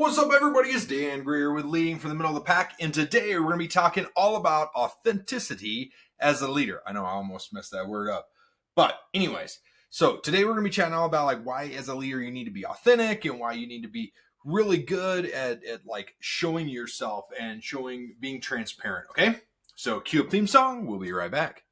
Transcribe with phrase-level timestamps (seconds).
[0.00, 0.70] What's up, everybody?
[0.70, 3.58] It's Dan Greer with Leading from the Middle of the Pack, and today we're going
[3.58, 6.80] to be talking all about authenticity as a leader.
[6.86, 8.28] I know I almost messed that word up,
[8.74, 9.60] but anyways,
[9.90, 12.30] so today we're going to be chatting all about like why, as a leader, you
[12.30, 16.14] need to be authentic and why you need to be really good at, at like
[16.18, 19.04] showing yourself and showing being transparent.
[19.10, 19.36] Okay,
[19.76, 20.86] so cue up theme song.
[20.86, 21.64] We'll be right back.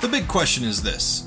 [0.00, 1.26] The big question is this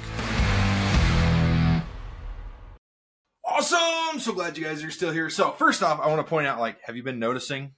[4.21, 5.31] So glad you guys are still here.
[5.31, 7.71] So, first off, I want to point out like, have you been noticing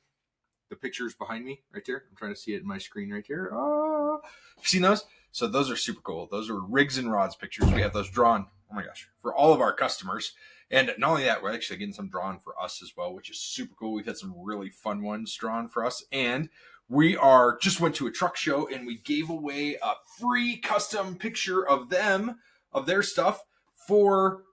[0.69, 2.03] the pictures behind me right there?
[2.09, 3.49] I'm trying to see it in my screen right here.
[3.53, 4.19] Oh,
[4.57, 5.05] you seen those?
[5.31, 6.27] So, those are super cool.
[6.29, 7.71] Those are rigs and rods pictures.
[7.71, 10.33] We have those drawn, oh my gosh, for all of our customers.
[10.69, 13.39] And not only that, we're actually getting some drawn for us as well, which is
[13.39, 13.93] super cool.
[13.93, 16.03] We've had some really fun ones drawn for us.
[16.11, 16.49] And
[16.89, 21.15] we are just went to a truck show and we gave away a free custom
[21.15, 22.39] picture of them,
[22.73, 23.45] of their stuff
[23.87, 24.43] for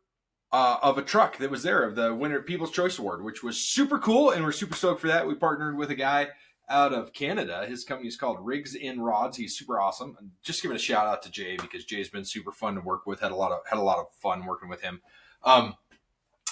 [0.52, 3.56] uh, of a truck that was there of the winner People's Choice Award, which was
[3.56, 5.26] super cool, and we're super stoked for that.
[5.26, 6.28] We partnered with a guy
[6.68, 7.66] out of Canada.
[7.68, 9.36] His company is called Rigs in Rods.
[9.36, 10.16] He's super awesome.
[10.18, 13.06] And just giving a shout out to Jay because Jay's been super fun to work
[13.06, 13.20] with.
[13.20, 15.00] Had a lot of had a lot of fun working with him.
[15.44, 15.74] Um,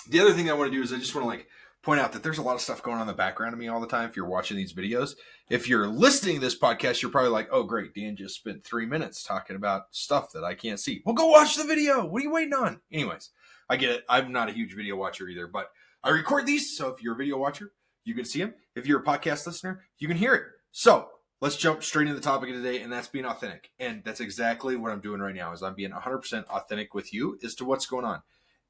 [0.09, 1.49] the other thing I want to do is I just want to like
[1.83, 3.69] point out that there's a lot of stuff going on in the background of me
[3.69, 5.15] all the time if you're watching these videos.
[5.49, 8.87] If you're listening to this podcast, you're probably like, oh, great, Dan just spent three
[8.87, 11.03] minutes talking about stuff that I can't see.
[11.05, 12.05] Well, go watch the video.
[12.05, 12.81] What are you waiting on?
[12.93, 13.31] Anyways,
[13.69, 14.05] I get it.
[14.09, 15.71] I'm not a huge video watcher either, but
[16.03, 16.77] I record these.
[16.77, 17.73] So if you're a video watcher,
[18.05, 18.55] you can see them.
[18.75, 20.43] If you're a podcast listener, you can hear it.
[20.73, 21.09] So
[21.41, 23.71] let's jump straight into the topic of today, and that's being authentic.
[23.79, 27.39] And that's exactly what I'm doing right now is I'm being 100% authentic with you
[27.45, 28.23] as to what's going on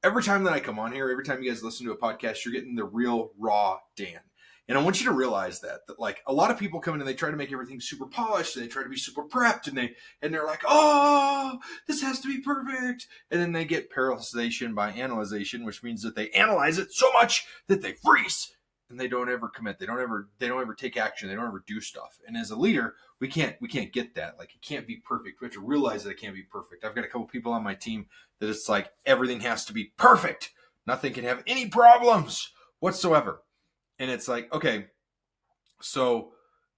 [0.03, 2.43] every time that I come on here, every time you guys listen to a podcast,
[2.43, 4.19] you're getting the real raw Dan.
[4.67, 7.01] And I want you to realize that that like a lot of people come in
[7.01, 9.67] and they try to make everything super polished and they try to be super prepped
[9.67, 13.07] and they and they're like, oh, this has to be perfect.
[13.31, 17.47] And then they get paralyzation by analyzation, which means that they analyze it so much
[17.67, 18.55] that they freeze
[18.89, 19.79] and they don't ever commit.
[19.79, 21.29] They don't ever they don't ever take action.
[21.29, 22.19] They don't ever do stuff.
[22.27, 24.37] And as a leader, we can't we can't get that.
[24.37, 25.41] Like it can't be perfect.
[25.41, 26.83] We have to realize that it can't be perfect.
[26.83, 28.07] I've got a couple people on my team
[28.39, 30.51] that it's like everything has to be perfect.
[30.87, 33.43] Nothing can have any problems whatsoever.
[33.99, 34.87] And it's like, okay,
[35.81, 36.31] so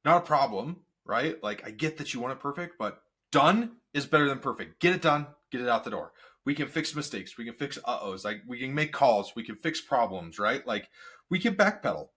[0.03, 1.41] not a problem, right?
[1.41, 3.01] Like I get that you want it perfect, but
[3.31, 4.79] done is better than perfect.
[4.79, 6.11] Get it done, get it out the door.
[6.46, 7.38] We can fix mistakes.
[7.38, 8.25] We can fix uh-ohs.
[8.25, 9.34] Like we can make calls.
[9.35, 10.66] We can fix problems, right?
[10.66, 10.90] Like
[11.29, 12.09] we can backpedal.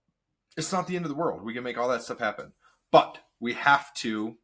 [0.57, 1.43] It's not the end of the world.
[1.43, 2.51] We can make all that stuff happen.
[2.91, 4.37] But we have to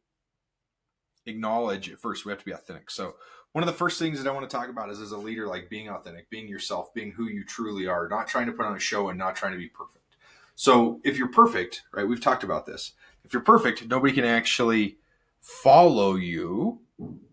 [1.26, 2.90] acknowledge at first we have to be authentic.
[2.90, 3.14] So
[3.52, 5.46] one of the first things that I want to talk about is as a leader,
[5.46, 8.76] like being authentic, being yourself, being who you truly are, not trying to put on
[8.76, 10.16] a show and not trying to be perfect.
[10.54, 12.92] So if you're perfect, right, we've talked about this.
[13.24, 14.98] If you're perfect, nobody can actually
[15.40, 16.80] follow you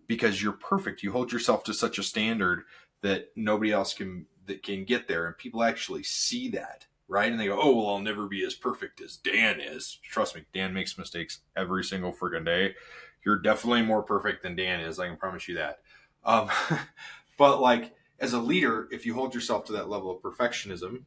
[0.09, 1.03] because you're perfect.
[1.03, 2.63] You hold yourself to such a standard
[3.01, 7.31] that nobody else can that can get there and people actually see that right?
[7.31, 9.99] And they go, oh, well, I'll never be as perfect as Dan is.
[10.03, 12.75] Trust me, Dan makes mistakes every single freaking day.
[13.25, 14.99] You're definitely more perfect than Dan is.
[14.99, 15.79] I can promise you that.
[16.23, 16.49] Um,
[17.37, 21.03] but like as a leader, if you hold yourself to that level of perfectionism,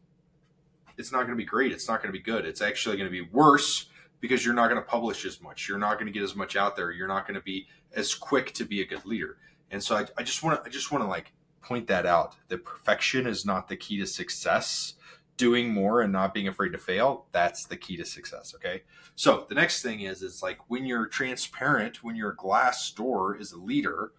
[0.98, 1.72] it's not going to be great.
[1.72, 2.44] It's not going to be good.
[2.44, 3.86] It's actually going to be worse
[4.22, 5.68] because you're not going to publish as much.
[5.68, 6.92] You're not going to get as much out there.
[6.92, 9.36] You're not going to be as quick to be a good leader.
[9.70, 12.36] And so I, I just want to, I just want to like point that out
[12.48, 14.94] that perfection is not the key to success
[15.36, 18.82] doing more and not being afraid to fail that's the key to success okay
[19.14, 23.36] so the next thing is it's like when you're transparent when you're a glass door
[23.36, 24.12] is a leader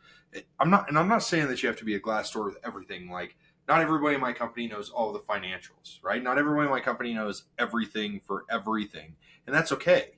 [0.59, 2.57] i'm not and i'm not saying that you have to be a glass door with
[2.63, 3.35] everything like
[3.67, 6.21] not everybody in my company knows all the financials right?
[6.21, 9.15] Not everyone in my company knows everything for everything
[9.45, 10.11] and that's okay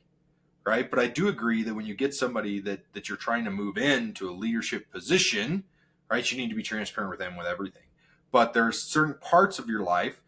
[0.65, 0.89] right?
[0.89, 3.77] But i do agree that when you get somebody that that you're trying to move
[3.77, 5.63] into a leadership position
[6.09, 7.83] right you need to be transparent with them with everything.
[8.31, 10.21] But there's certain parts of your life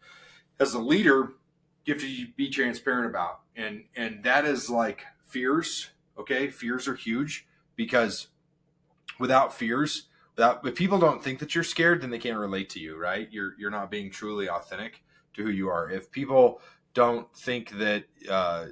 [0.60, 1.34] as a leader
[1.84, 6.48] you have to be transparent about and and that is like fears okay?
[6.48, 7.46] Fears are huge
[7.76, 8.28] because
[9.18, 10.08] without fears
[10.38, 13.28] without if people don't think that you're scared then they can't relate to you right?
[13.30, 15.02] You're you're not being truly authentic
[15.34, 15.90] to who you are.
[15.90, 16.60] If people
[16.94, 18.66] don't think that uh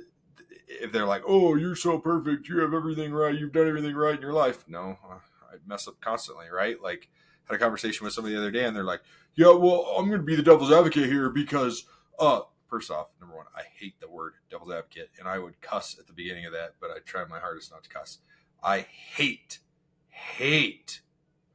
[0.69, 2.49] if they're like oh you're so perfect.
[2.49, 3.35] You have everything right.
[3.35, 4.65] You've done everything right in your life.
[4.69, 6.81] No i mess up constantly right?
[6.81, 7.09] Like
[7.47, 9.03] had a conversation with somebody the other day, and they're like,
[9.37, 11.85] "Yeah, well, I'm going to be the devil's advocate here because,
[12.19, 15.97] uh, first off, number one, I hate the word devil's advocate, and I would cuss
[15.97, 18.19] at the beginning of that, but I try my hardest not to cuss.
[18.65, 19.61] I hate,
[20.09, 21.03] hate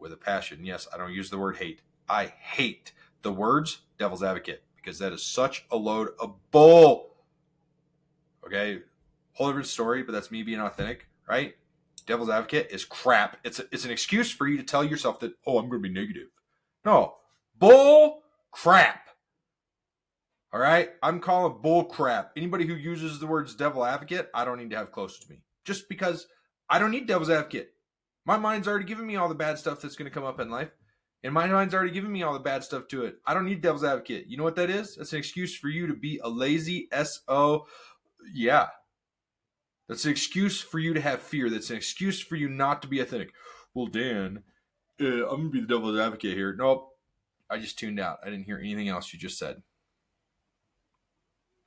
[0.01, 0.65] with a passion.
[0.65, 1.81] Yes, I don't use the word hate.
[2.09, 7.15] I hate the words devil's advocate because that is such a load of bull.
[8.45, 8.79] Okay,
[9.33, 11.55] whole different story, but that's me being authentic, right?
[12.07, 13.37] Devil's advocate is crap.
[13.43, 15.87] It's a, it's an excuse for you to tell yourself that oh I'm going to
[15.87, 16.27] be negative.
[16.83, 17.15] No,
[17.57, 19.07] bull crap.
[20.53, 22.31] All right, I'm calling bull crap.
[22.35, 25.43] Anybody who uses the words devil advocate, I don't need to have close to me,
[25.63, 26.27] just because
[26.69, 27.73] I don't need devil's advocate.
[28.25, 30.49] My mind's already given me all the bad stuff that's going to come up in
[30.49, 30.71] life.
[31.23, 33.17] And my mind's already giving me all the bad stuff to it.
[33.25, 34.25] I don't need devil's advocate.
[34.27, 34.95] You know what that is?
[34.95, 37.67] That's an excuse for you to be a lazy SO.
[38.33, 38.67] Yeah.
[39.87, 41.49] That's an excuse for you to have fear.
[41.49, 43.33] That's an excuse for you not to be authentic.
[43.73, 44.43] Well, Dan,
[44.99, 46.55] uh, I'm going to be the devil's advocate here.
[46.57, 46.87] Nope.
[47.49, 48.19] I just tuned out.
[48.23, 49.61] I didn't hear anything else you just said.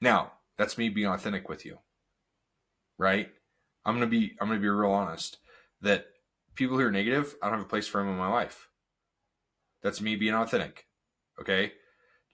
[0.00, 1.78] Now, that's me being authentic with you.
[2.98, 3.28] Right?
[3.84, 5.38] I'm going to be I'm going to be real honest
[5.82, 6.06] that
[6.54, 8.68] people who are negative, I don't have a place for them in my life.
[9.82, 10.86] That's me being authentic.
[11.40, 11.72] Okay.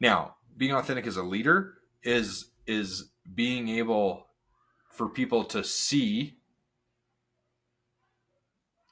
[0.00, 4.26] Now, being authentic as a leader is is being able
[4.90, 6.38] for people to see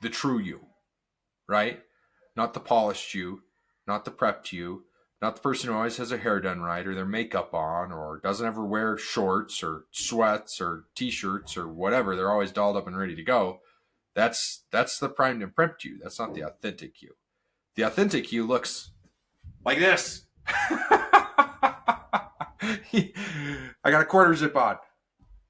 [0.01, 0.61] the true you,
[1.49, 1.81] right?
[2.37, 3.43] Not the polished you,
[3.87, 4.85] not the prepped you,
[5.21, 8.21] not the person who always has their hair done right or their makeup on or
[8.23, 12.15] doesn't ever wear shorts or sweats or t-shirts or whatever.
[12.15, 13.61] They're always dolled up and ready to go.
[14.19, 16.01] That's that's the primed and prepped you.
[16.03, 17.15] That's not the authentic you.
[17.77, 18.91] The authentic you looks
[19.65, 20.25] like this.
[20.49, 21.13] I
[23.85, 24.79] got a quarter zip on.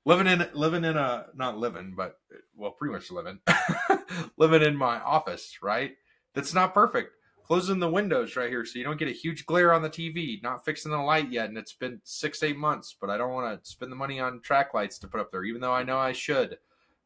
[0.04, 2.18] Living in living in a not living, but
[2.54, 3.38] well, pretty much living.
[4.36, 5.92] living in my office, right?
[6.34, 7.12] That's not perfect.
[7.46, 10.42] Closing the windows right here so you don't get a huge glare on the TV.
[10.42, 13.64] Not fixing the light yet, and it's been six, eight months, but I don't want
[13.64, 15.96] to spend the money on track lights to put up there, even though I know
[15.96, 16.58] I should.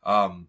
[0.02, 0.48] Um,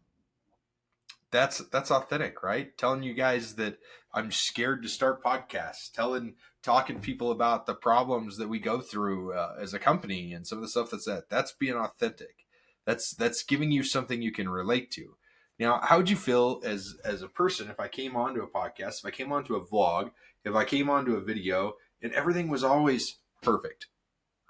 [1.34, 2.78] that's that's authentic, right?
[2.78, 3.80] Telling you guys that
[4.14, 8.80] I'm scared to start podcasts, telling talking to people about the problems that we go
[8.80, 11.30] through uh, as a company and some of the stuff that's that.
[11.30, 12.46] That's being authentic.
[12.86, 15.16] That's that's giving you something you can relate to.
[15.60, 19.00] Now, how would you feel as as a person if I came onto a podcast,
[19.00, 20.12] if I came onto a vlog,
[20.46, 23.88] if I came onto a video, and everything was always perfect,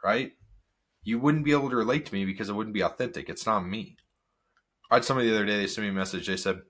[0.04, 0.34] right?
[1.04, 3.30] You wouldn't be able to relate to me because it wouldn't be authentic.
[3.30, 3.98] It's not me.
[4.92, 5.58] I had somebody the other day.
[5.58, 6.28] They sent me a message.
[6.28, 6.62] They said,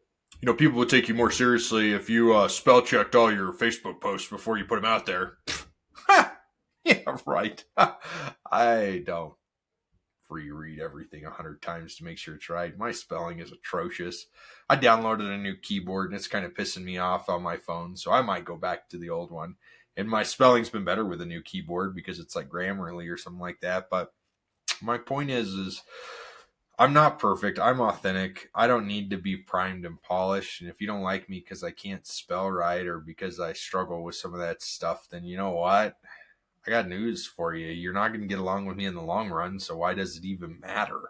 [0.44, 3.54] you know, people would take you more seriously if you uh, spell checked all your
[3.54, 5.38] Facebook posts before you put them out there.
[6.84, 7.64] yeah, right.
[8.52, 9.36] I don't
[10.30, 12.78] reread everything a hundred times to make sure it's right.
[12.78, 14.26] My spelling is atrocious.
[14.68, 17.96] I downloaded a new keyboard and it's kind of pissing me off on my phone,
[17.96, 19.56] so I might go back to the old one.
[19.96, 23.40] And my spelling's been better with a new keyboard because it's like Grammarly or something
[23.40, 23.86] like that.
[23.90, 24.12] But
[24.82, 25.84] my point is, is
[26.80, 27.60] I'm not perfect.
[27.60, 28.50] I'm authentic.
[28.56, 30.62] I don't need to be primed and polished.
[30.62, 34.04] And if you don't like me because I can't spell right or because I struggle
[34.04, 35.96] with some of that stuff, then you know what?
[36.66, 37.68] I got news for you.
[37.68, 39.60] You're not going to get along with me in the long run.
[39.60, 41.02] So why does it even matter?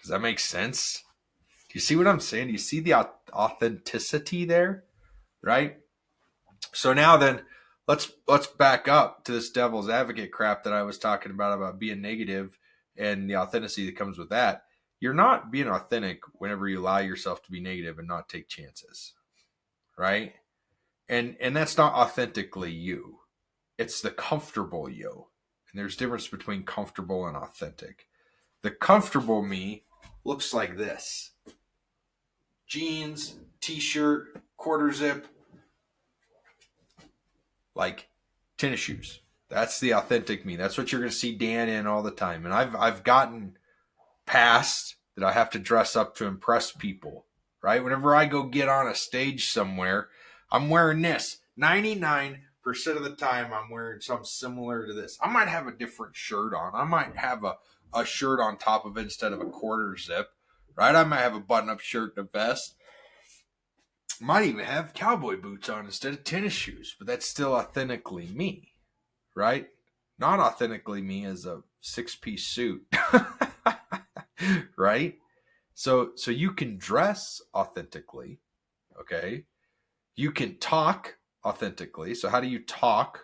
[0.00, 1.02] Does that make sense?
[1.68, 2.46] Do you see what I'm saying?
[2.46, 2.94] Do you see the
[3.32, 4.84] authenticity there?
[5.42, 5.78] Right?
[6.72, 7.42] So now then,
[7.88, 11.78] let's let's back up to this devil's advocate crap that I was talking about about
[11.78, 12.58] being negative
[12.96, 14.64] and the authenticity that comes with that,
[15.00, 19.14] you're not being authentic whenever you allow yourself to be negative and not take chances.
[19.96, 20.34] Right?
[21.08, 23.20] And and that's not authentically you.
[23.78, 25.26] It's the comfortable you.
[25.70, 28.06] And there's difference between comfortable and authentic.
[28.62, 29.84] The comfortable me
[30.24, 31.30] looks like this.
[32.66, 35.26] Jeans, t-shirt, quarter zip,
[37.74, 38.08] like
[38.58, 39.20] tennis shoes.
[39.50, 40.54] That's the authentic me.
[40.54, 42.44] That's what you're going to see Dan in all the time.
[42.44, 43.58] And I've I've gotten
[44.24, 47.26] past that I have to dress up to impress people,
[47.60, 47.82] right?
[47.82, 50.08] Whenever I go get on a stage somewhere,
[50.52, 51.38] I'm wearing this.
[51.60, 52.38] 99%
[52.86, 55.18] of the time I'm wearing something similar to this.
[55.20, 56.72] I might have a different shirt on.
[56.74, 57.56] I might have a,
[57.92, 60.28] a shirt on top of it instead of a quarter zip,
[60.76, 60.94] right?
[60.94, 62.76] I might have a button up shirt and a vest.
[64.20, 68.69] Might even have cowboy boots on instead of tennis shoes, but that's still authentically me
[69.40, 69.68] right?
[70.18, 72.82] Not authentically me as a six piece suit,
[74.76, 75.16] right?
[75.74, 78.38] So, so you can dress authentically,
[79.00, 79.44] okay?
[80.14, 82.14] You can talk authentically.
[82.14, 83.20] So, how do you talk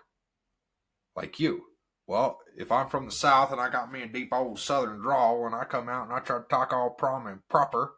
[1.14, 1.64] like you?
[2.06, 5.42] Well, if I'm from the South and I got me a deep old Southern drawl,
[5.42, 7.92] when I come out and I try to talk all prom and proper,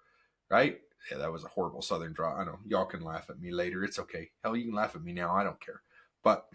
[0.50, 0.78] right?
[1.10, 2.36] Yeah, that was a horrible Southern draw.
[2.36, 3.84] I know y'all can laugh at me later.
[3.84, 4.30] It's okay.
[4.42, 5.34] Hell, you can laugh at me now.
[5.34, 5.82] I don't care.
[6.24, 6.46] But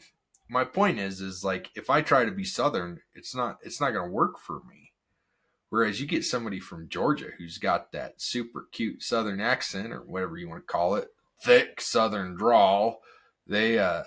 [0.54, 3.92] my point is, is like if I try to be Southern, it's not it's not
[3.92, 4.92] going to work for me.
[5.70, 10.38] Whereas you get somebody from Georgia who's got that super cute Southern accent or whatever
[10.38, 11.08] you want to call it,
[11.42, 13.02] thick Southern drawl,
[13.48, 14.04] they uh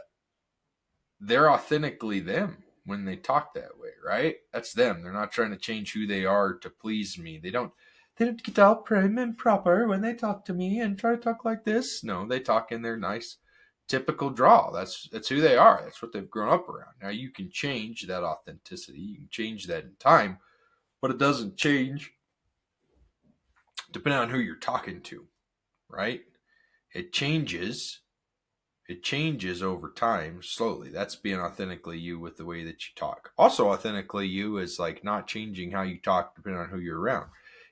[1.20, 4.36] they're authentically them when they talk that way, right?
[4.52, 5.02] That's them.
[5.02, 7.40] They're not trying to change who they are to please me.
[7.42, 7.72] They don't
[8.16, 11.20] they don't get all prim and proper when they talk to me and try to
[11.20, 12.04] talk like this.
[12.04, 13.38] No, they talk in their nice
[13.88, 14.70] typical draw.
[14.70, 15.80] That's that's who they are.
[15.84, 16.94] That's what they've grown up around.
[17.02, 18.98] Now you can change that authenticity.
[18.98, 20.38] You can change that in time,
[21.00, 22.12] but it doesn't change
[23.92, 25.24] depending on who you're talking to,
[25.88, 26.22] right?
[26.92, 28.00] It changes.
[28.88, 30.90] It changes over time slowly.
[30.90, 33.32] That's being authentically you with the way that you talk.
[33.36, 37.26] Also, authentically you is like not changing how you talk depending on who you're around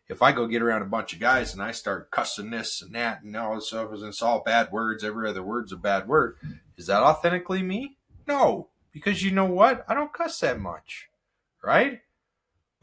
[0.08, 2.94] if I go get around a bunch of guys and I start cussing this and
[2.94, 6.06] that and all this stuff, and it's all bad words, every other word's a bad
[6.06, 6.36] word,
[6.76, 7.96] is that authentically me?
[8.26, 9.84] No, because you know what?
[9.88, 11.08] I don't cuss that much,
[11.62, 12.00] right?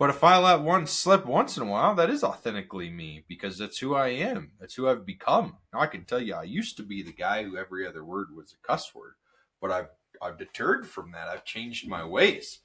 [0.01, 3.59] But if I let one slip once in a while, that is authentically me because
[3.59, 4.53] that's who I am.
[4.59, 5.57] That's who I've become.
[5.71, 8.35] Now I can tell you, I used to be the guy who every other word
[8.35, 9.13] was a cuss word,
[9.61, 11.27] but I've I've deterred from that.
[11.27, 12.61] I've changed my ways,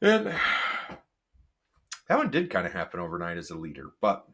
[0.00, 0.32] and
[2.10, 4.26] that one did kind of happen overnight as a leader, but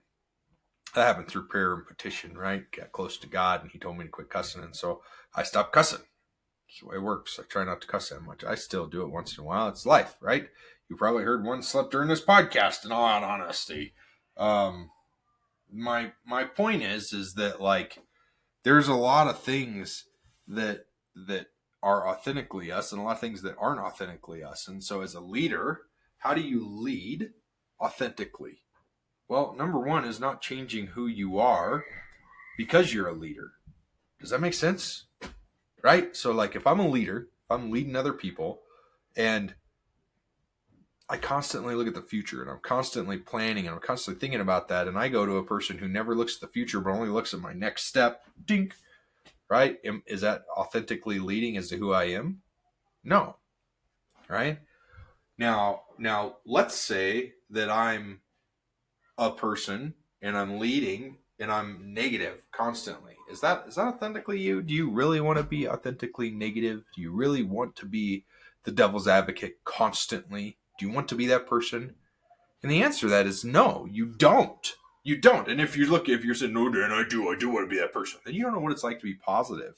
[0.95, 2.63] that happened through prayer and petition, right?
[2.75, 4.63] Got close to God and he told me to quit cussing.
[4.63, 5.03] And so
[5.35, 5.99] I stopped cussing.
[5.99, 7.39] That's the way it works.
[7.39, 8.45] I try not to cuss that much.
[8.45, 9.69] I still do it once in a while.
[9.69, 10.47] It's life, right?
[10.89, 13.93] You probably heard one slip during this podcast in all honesty.
[14.39, 14.91] Um,
[15.71, 17.99] my my point is is that like
[18.63, 20.07] there's a lot of things
[20.49, 21.49] that that
[21.83, 24.67] are authentically us and a lot of things that aren't authentically us.
[24.67, 25.83] And so as a leader,
[26.17, 27.33] how do you lead?
[27.81, 28.63] Authentically?
[29.29, 31.85] Well, number one is not changing who you are
[32.57, 33.53] because you're a leader.
[34.21, 35.05] Does that make sense?
[35.83, 36.17] Right?
[36.17, 38.63] So, like, if I'm a leader, I'm leading other people,
[39.17, 39.55] and
[41.09, 44.69] I constantly look at the future and I'm constantly planning and I'm constantly thinking about
[44.69, 47.09] that, and I go to a person who never looks at the future but only
[47.09, 48.75] looks at my next step, dink,
[49.49, 49.79] right?
[50.07, 52.43] Is that authentically leading as to who I am?
[53.05, 53.37] No.
[54.29, 54.59] Right?
[55.39, 58.21] Now, now let's say that I'm
[59.19, 63.15] a person and I'm leading and I'm negative constantly.
[63.31, 64.63] Is that is that authentically you?
[64.63, 66.85] Do you really want to be authentically negative?
[66.95, 68.25] Do you really want to be
[68.65, 70.57] the devil's advocate constantly?
[70.79, 71.95] Do you want to be that person?
[72.63, 74.75] And the answer to that is no, you don't.
[75.05, 75.49] You don't.
[75.49, 77.73] And if you look, if you're saying, no, Dan, I do, I do want to
[77.73, 79.77] be that person, then you don't know what it's like to be positive.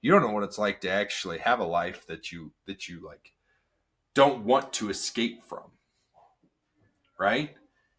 [0.00, 3.00] You don't know what it's like to actually have a life that you that you
[3.04, 3.32] like
[4.14, 5.72] don't want to escape from
[7.18, 7.54] right?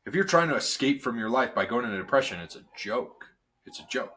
[0.05, 3.25] If you're trying to escape from your life by going into depression, it's a joke.
[3.65, 4.13] It's a joke.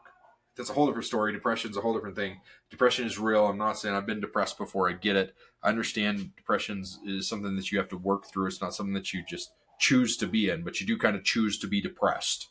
[0.55, 1.31] That's a whole different story.
[1.31, 2.41] Depression's a whole different thing.
[2.69, 3.47] Depression is real.
[3.47, 4.89] I'm not saying I've been depressed before.
[4.89, 5.33] I get it.
[5.63, 8.47] I understand depression is something that you have to work through.
[8.47, 11.23] It's not something that you just choose to be in, but you do kind of
[11.23, 12.49] choose to be depressed.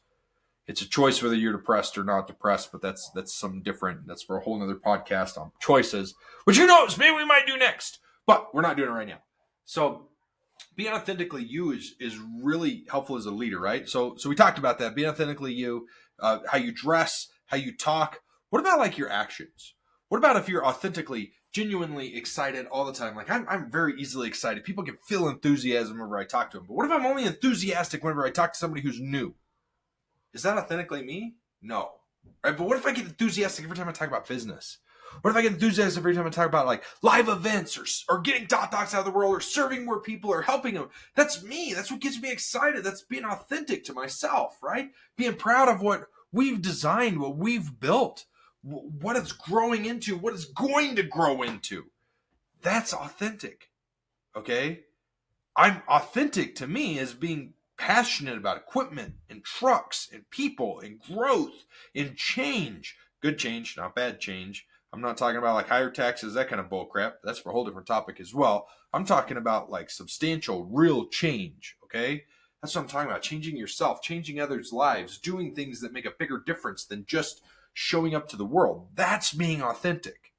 [0.66, 4.06] It's a choice whether you're depressed or not depressed, but that's that's something different.
[4.06, 6.14] That's for a whole other podcast on choices,
[6.44, 8.00] which who knows, maybe we might do next.
[8.26, 9.20] But we're not doing it right now.
[9.64, 10.08] So
[10.76, 13.88] being authentically you is is really helpful as a leader, right?
[13.88, 14.94] So so we talked about that.
[14.94, 15.86] Being authentically you,
[16.20, 18.20] uh, how you dress, how you talk.
[18.50, 19.74] What about like your actions?
[20.08, 23.14] What about if you're authentically, genuinely excited all the time?
[23.14, 24.64] Like I'm, I'm very easily excited.
[24.64, 26.66] People can feel enthusiasm whenever I talk to them.
[26.66, 29.34] But what if I'm only enthusiastic whenever I talk to somebody who's new?
[30.32, 31.34] Is that authentically me?
[31.60, 31.90] No.
[32.44, 32.56] Right?
[32.56, 34.78] But what if I get enthusiastic every time I talk about business?
[35.20, 38.20] What if I get enthusiastic every time I talk about like live events or, or
[38.20, 40.88] getting DOT Docs out of the world or serving more people or helping them?
[41.14, 41.74] That's me.
[41.74, 42.84] That's what gets me excited.
[42.84, 44.90] That's being authentic to myself, right?
[45.16, 48.26] Being proud of what we've designed, what we've built,
[48.62, 51.86] what it's growing into, what it's going to grow into.
[52.62, 53.70] That's authentic.
[54.36, 54.84] Okay?
[55.56, 61.64] I'm authentic to me as being passionate about equipment and trucks and people and growth
[61.94, 62.96] and change.
[63.20, 64.66] Good change, not bad change.
[64.92, 67.18] I'm not talking about like higher taxes, that kind of bull crap.
[67.22, 68.66] That's for a whole different topic as well.
[68.92, 71.76] I'm talking about like substantial, real change.
[71.84, 72.24] Okay.
[72.62, 73.22] That's what I'm talking about.
[73.22, 77.42] Changing yourself, changing others' lives, doing things that make a bigger difference than just
[77.72, 78.88] showing up to the world.
[78.94, 80.32] That's being authentic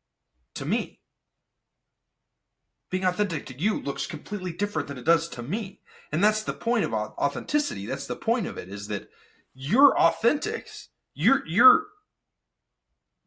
[0.55, 0.99] to me.
[2.89, 5.79] Being authentic to you looks completely different than it does to me.
[6.11, 7.85] And that's the point of authenticity.
[7.85, 9.09] That's the point of it is that
[9.53, 10.67] you're authentic.
[11.13, 11.85] You're, you're,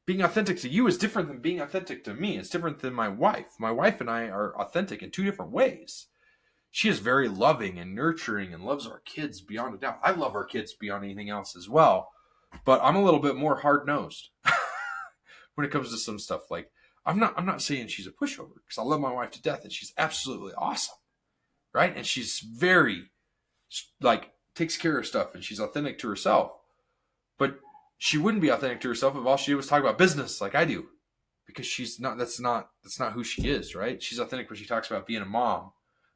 [0.05, 2.37] being authentic to you is different than being authentic to me.
[2.37, 3.55] It's different than my wife.
[3.59, 6.09] My wife and I are authentic in two different ways.
[6.71, 10.01] She is very loving and nurturing and loves our kids beyond a doubt.
[10.03, 12.11] I love our kids beyond anything else as well.
[12.65, 14.31] but I'm a little bit more hard nosed
[15.55, 16.51] when it comes to some stuff.
[16.51, 16.71] Like
[17.07, 19.63] I'm not I'm not saying she's a pushover because I love my wife to death
[19.63, 20.97] and she's absolutely awesome,
[21.73, 21.97] right?
[21.97, 23.11] And she's very
[24.01, 26.53] like takes care of stuff and she's authentic to herself.
[27.39, 27.59] But
[28.05, 30.57] she wouldn't be authentic to herself if all she did was talk about business like
[30.57, 30.87] I do.
[31.47, 34.03] Because she's not that's not that's not who she is, right?
[34.03, 35.71] She's authentic when she talks about being a mom,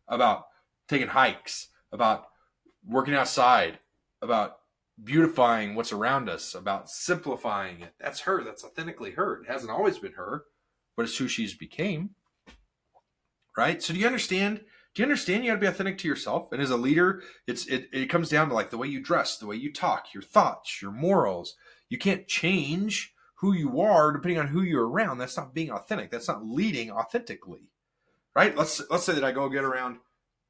[0.09, 0.47] about
[0.89, 2.25] taking hikes, about
[2.85, 3.79] working outside,
[4.21, 4.57] about
[5.03, 7.95] beautifying what's around us, about simplifying it.
[8.01, 8.43] That's her.
[8.43, 9.43] That's authentically her.
[9.43, 10.43] It hasn't always been her,
[10.97, 12.17] but it's who she's became.
[13.57, 13.81] Right?
[13.81, 14.63] So do you understand?
[14.97, 16.51] Do you understand you gotta be authentic to yourself?
[16.51, 19.39] And as a leader, it's it, it comes down to like the way you dress,
[19.39, 21.55] the way you talk, your thoughts, your morals.
[21.89, 25.19] You can't change who you are depending on who you're around.
[25.19, 26.11] That's not being authentic.
[26.11, 27.71] That's not leading authentically.
[28.35, 28.57] Right?
[28.57, 29.99] Let's let's say that I go get around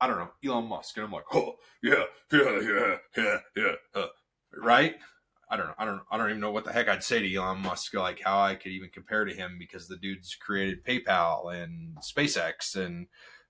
[0.00, 0.96] I don't know, Elon Musk.
[0.96, 3.72] And I'm like, oh, yeah, yeah, yeah, yeah, yeah.
[3.94, 4.06] Uh,
[4.54, 4.96] right?
[5.48, 5.74] I don't know.
[5.78, 6.02] I don't.
[6.10, 7.94] I don't even know what the heck I'd say to Elon Musk.
[7.94, 12.74] Like how I could even compare to him because the dude's created PayPal and SpaceX
[12.74, 13.06] and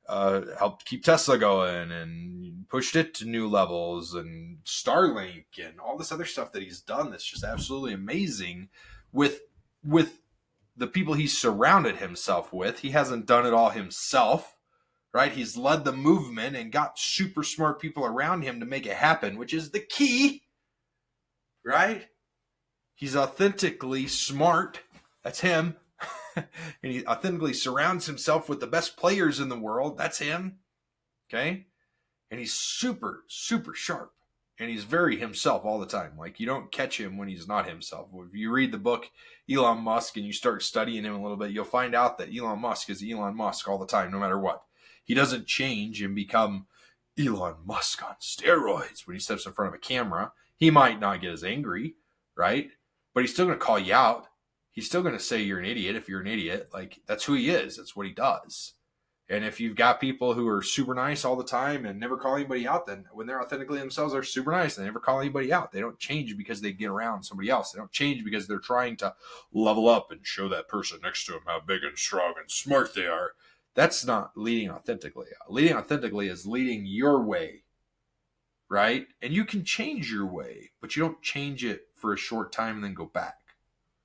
[0.09, 5.97] uh, helped keep Tesla going and pushed it to new levels and Starlink and all
[5.97, 7.11] this other stuff that he's done.
[7.11, 8.69] That's just absolutely amazing.
[9.13, 9.41] With
[9.85, 10.21] with
[10.77, 14.57] the people he's surrounded himself with, he hasn't done it all himself
[15.17, 15.33] right?
[15.33, 19.39] He's led the movement and got super smart people around him to make it happen,
[19.39, 20.43] which is the key,
[21.65, 22.07] right?
[22.95, 24.81] He's authentically smart.
[25.25, 25.77] That's him.
[26.83, 29.97] and he authentically surrounds himself with the best players in the world.
[29.97, 30.59] That's him.
[31.28, 31.66] Okay.
[32.31, 34.12] And he's super, super sharp.
[34.59, 36.12] And he's very himself all the time.
[36.19, 38.09] Like you don't catch him when he's not himself.
[38.14, 39.11] If you read the book
[39.50, 42.61] Elon Musk and you start studying him a little bit, you'll find out that Elon
[42.61, 44.62] Musk is Elon Musk all the time, no matter what.
[45.05, 46.66] He doesn't change and become
[47.19, 50.33] Elon Musk on steroids when he steps in front of a camera.
[50.57, 51.97] He might not get as angry,
[52.37, 52.71] right?
[53.14, 54.26] But he's still going to call you out.
[54.76, 56.68] He's still going to say you're an idiot if you're an idiot.
[56.73, 57.78] Like that's who he is.
[57.78, 58.75] That's what he does.
[59.28, 62.37] And if you've got people who are super nice all the time and never call
[62.37, 64.76] anybody out, then when they're authentically themselves, they're super nice.
[64.76, 65.72] They never call anybody out.
[65.72, 67.72] They don't change because they get around somebody else.
[67.72, 69.14] They don't change because they're trying to
[69.51, 72.94] level up and show that person next to them how big and strong and smart
[72.94, 73.33] they are.
[73.74, 75.29] That's not leading authentically.
[75.48, 77.62] Leading authentically is leading your way,
[78.68, 79.07] right?
[79.22, 82.77] And you can change your way, but you don't change it for a short time
[82.77, 83.38] and then go back,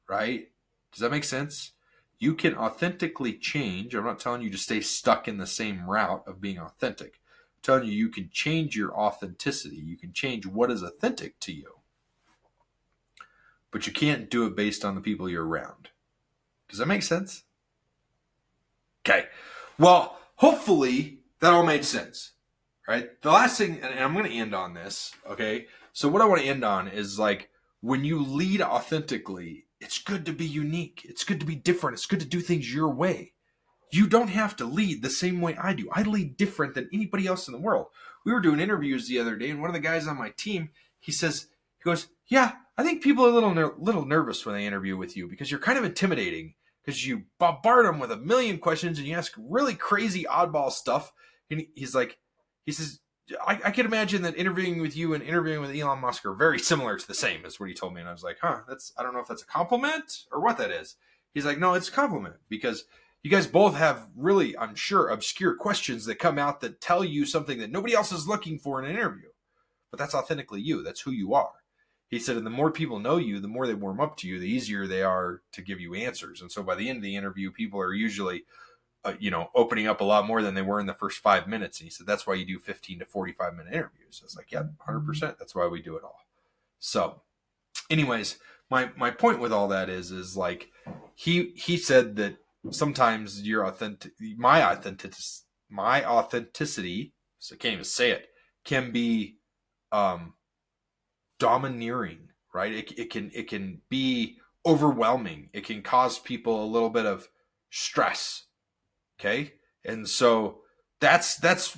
[0.09, 0.47] right?
[0.91, 1.71] Does that make sense?
[2.19, 3.95] You can authentically change.
[3.95, 7.13] I'm not telling you to stay stuck in the same route of being authentic.
[7.15, 9.77] I'm telling you, you can change your authenticity.
[9.77, 11.79] You can change what is authentic to you.
[13.71, 15.89] But you can't do it based on the people you're around.
[16.69, 17.43] Does that make sense?
[19.05, 19.25] Okay.
[19.79, 22.33] Well, hopefully that all made sense,
[22.87, 23.21] right?
[23.21, 25.67] The last thing, and I'm going to end on this, okay?
[25.91, 27.49] So, what I want to end on is like
[27.81, 31.01] when you lead authentically, it's good to be unique.
[31.03, 31.95] It's good to be different.
[31.95, 33.33] It's good to do things your way.
[33.91, 35.89] You don't have to lead the same way I do.
[35.91, 37.87] I lead different than anybody else in the world.
[38.23, 40.69] We were doing interviews the other day, and one of the guys on my team,
[40.99, 44.55] he says, he goes, "Yeah, I think people are a little ner- little nervous when
[44.55, 48.17] they interview with you because you're kind of intimidating because you bombard them with a
[48.17, 51.11] million questions and you ask really crazy oddball stuff.
[51.49, 52.17] And he's like,
[52.65, 52.99] he says,
[53.45, 56.59] I, I can imagine that interviewing with you and interviewing with Elon Musk are very
[56.59, 58.01] similar to the same, is what he told me.
[58.01, 60.57] And I was like, huh, that's, I don't know if that's a compliment or what
[60.57, 60.95] that is.
[61.33, 62.85] He's like, no, it's a compliment because
[63.23, 67.25] you guys both have really, I'm sure, obscure questions that come out that tell you
[67.25, 69.29] something that nobody else is looking for in an interview.
[69.91, 70.83] But that's authentically you.
[70.83, 71.51] That's who you are
[72.11, 74.37] he said, and the more people know you, the more they warm up to you,
[74.37, 76.41] the easier they are to give you answers.
[76.41, 78.43] And so by the end of the interview, people are usually,
[79.03, 81.47] uh, you know, opening up a lot more than they were in the first five
[81.47, 81.79] minutes.
[81.79, 84.21] And he said, that's why you do 15 to 45 minute interviews.
[84.21, 85.37] I was like, yeah, 100%.
[85.37, 86.19] That's why we do it all.
[86.79, 87.21] So,
[87.89, 88.37] anyways,
[88.69, 90.69] my, my point with all that is, is like,
[91.15, 92.37] he, he said that
[92.69, 95.13] sometimes your authentic, my authentic,
[95.69, 98.29] my authenticity, so I can't even say it,
[98.65, 99.37] can be,
[99.91, 100.33] um,
[101.41, 102.71] domineering, right?
[102.71, 105.49] It, it can it can be overwhelming.
[105.53, 107.27] It can cause people a little bit of
[107.71, 108.43] stress.
[109.21, 109.53] Okay,
[109.85, 110.61] and so
[110.99, 111.77] that's that's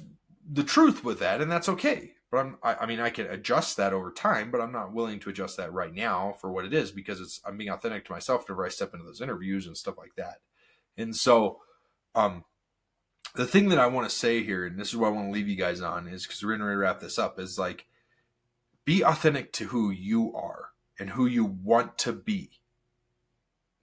[0.50, 2.14] the truth with that, and that's okay.
[2.32, 5.20] But I'm I, I mean I can adjust that over time, but I'm not willing
[5.20, 8.14] to adjust that right now for what it is because it's I'm being authentic to
[8.14, 10.38] myself whenever I step into those interviews and stuff like that.
[10.96, 11.60] And so,
[12.16, 12.46] um,
[13.36, 15.34] the thing that I want to say here, and this is what I want to
[15.34, 17.88] leave you guys on, is because we're going to wrap this up, is like
[18.86, 22.52] be authentic to who you are and who you want to be,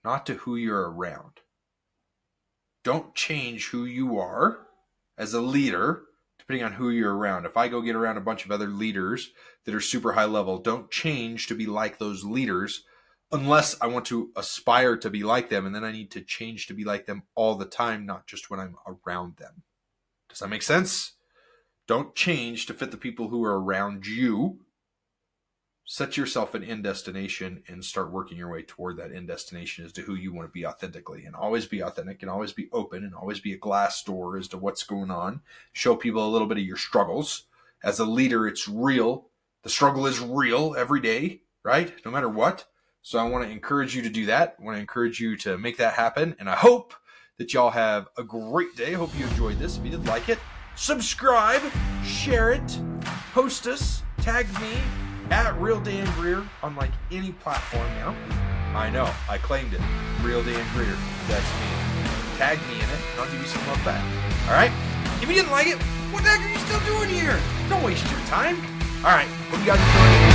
[0.03, 1.41] not to who you're around.
[2.83, 4.67] Don't change who you are
[5.17, 6.03] as a leader
[6.39, 7.45] depending on who you're around.
[7.45, 9.31] If I go get around a bunch of other leaders
[9.65, 12.83] that are super high level, don't change to be like those leaders
[13.31, 15.65] unless I want to aspire to be like them.
[15.65, 18.49] And then I need to change to be like them all the time, not just
[18.49, 19.63] when I'm around them.
[20.29, 21.13] Does that make sense?
[21.87, 24.59] Don't change to fit the people who are around you
[25.91, 29.91] set yourself an end destination and start working your way toward that end destination as
[29.91, 33.03] to who you want to be authentically and always be authentic and always be open
[33.03, 35.41] and always be a glass door as to what's going on.
[35.73, 37.43] Show people a little bit of your struggles.
[37.83, 39.27] As a leader it's real.
[39.63, 41.93] The struggle is real every day right?
[42.05, 42.67] No matter what.
[43.01, 44.55] So i want to encourage you to do that.
[44.57, 46.93] I want to encourage you to make that happen and i hope
[47.37, 48.93] that y'all have a great day.
[48.93, 49.77] Hope you enjoyed this.
[49.77, 50.39] If you did like it
[50.77, 51.61] subscribe
[52.05, 52.79] share it
[53.33, 58.15] post us tag me at Real Dan Greer on like any platform now.
[58.77, 59.81] I know, I claimed it.
[60.21, 60.95] Real Dan Greer.
[61.27, 61.67] That's me.
[62.37, 64.03] Tag me in it, and I'll give you some love back.
[64.47, 64.71] Alright?
[65.21, 65.77] If you didn't like it,
[66.11, 67.39] what the heck are you still doing here?
[67.69, 68.57] Don't waste your time.
[69.03, 70.30] Alright, hope you guys enjoyed it.